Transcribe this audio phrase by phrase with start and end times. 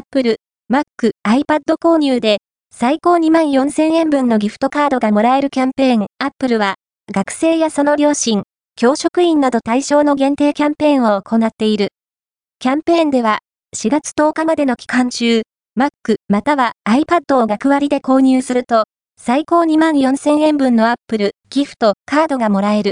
[0.00, 0.36] Apple、
[0.72, 0.84] Mac、
[1.26, 2.38] iPad 購入で、
[2.74, 6.06] 最高2万4000円分のギフトカードがもらえるキャンペーン。
[6.18, 6.76] Apple は、
[7.12, 8.44] 学生やその両親、
[8.76, 11.90] 教職員など対象の限定キャンペーンを行っている。
[12.60, 13.40] キャンペーンでは、
[13.76, 15.42] 4月10日までの期間中、
[15.78, 18.84] Mac または iPad を学割で購入すると、
[19.20, 22.88] 最高2万4000円分の Apple ギフトカードがもらえる。